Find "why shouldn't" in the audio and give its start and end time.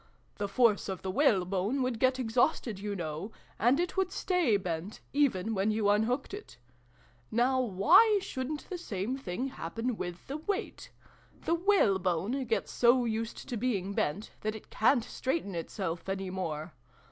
7.61-8.67